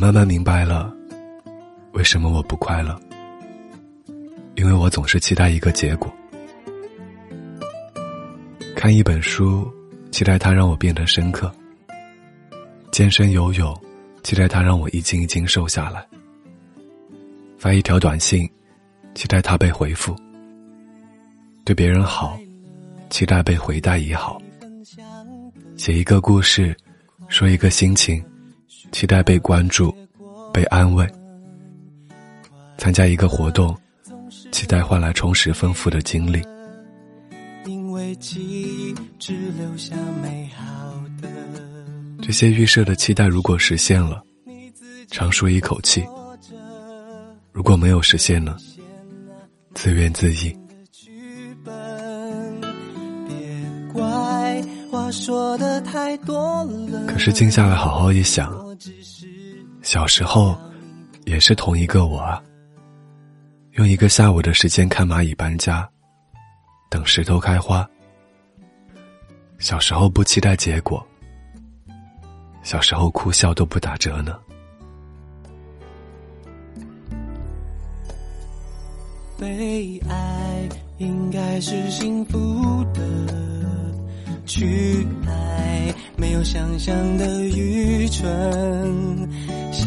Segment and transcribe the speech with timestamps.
[0.00, 0.94] 慢慢明白了，
[1.92, 2.96] 为什么我不快乐？
[4.54, 6.08] 因为我总是期待一个结果。
[8.76, 9.68] 看一本书，
[10.12, 11.52] 期待它让我变得深刻。
[12.92, 13.76] 健身游泳，
[14.22, 16.06] 期待它让我一斤一斤瘦下来。
[17.58, 18.48] 发一条短信，
[19.16, 20.14] 期待它被回复。
[21.64, 22.38] 对别人好，
[23.10, 24.40] 期待被回答也好。
[25.76, 26.72] 写一个故事，
[27.26, 28.24] 说一个心情。
[28.92, 29.94] 期待被关注，
[30.52, 31.06] 被安慰。
[32.76, 33.76] 参加一个活动，
[34.50, 36.40] 期待换来充实丰富的经历。
[42.22, 44.22] 这些预设的期待如果实现了，
[45.10, 46.02] 长舒一口气；
[47.52, 48.56] 如果没有实现呢？
[49.74, 50.54] 自怨自艾。
[57.06, 58.67] 可是静下来好好一想。
[59.90, 60.54] 小时候，
[61.24, 62.42] 也是同一个我啊。
[63.78, 65.88] 用一个下午的时间看蚂蚁搬家，
[66.90, 67.88] 等石头开花。
[69.58, 71.02] 小时候不期待结果，
[72.62, 74.36] 小时候哭笑都不打折呢。
[79.40, 82.87] 被爱应该是幸福。
[84.58, 88.26] 去爱没有想象的愚蠢
[89.70, 89.86] 相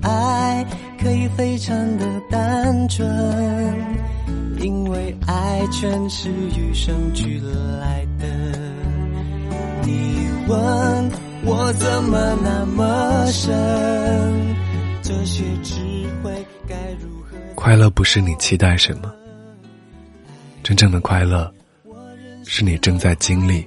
[0.00, 0.64] 爱
[0.98, 3.04] 可以非常的单纯
[4.58, 7.38] 因为爱全是与生俱
[7.78, 8.26] 来的
[9.84, 10.16] 你
[10.48, 11.10] 问
[11.44, 13.52] 我怎么那么深
[15.02, 15.78] 这些智
[16.22, 16.32] 慧
[16.66, 19.12] 该如何快乐不是你期待什么
[20.62, 21.52] 真正的快乐
[22.46, 23.66] 是你正在经历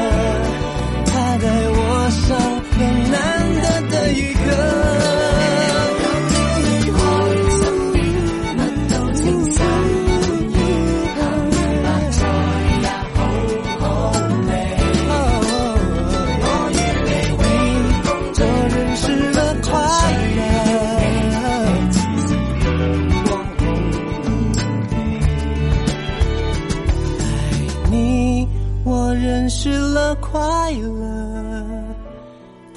[29.59, 31.65] 失了快乐，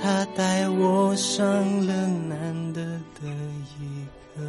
[0.02, 1.44] 他带我上
[1.86, 3.28] 了难得的
[3.78, 4.40] 一课。